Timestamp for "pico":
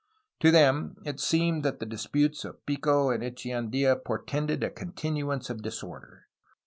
2.65-3.11